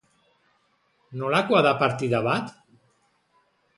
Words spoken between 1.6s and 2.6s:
da partida bat?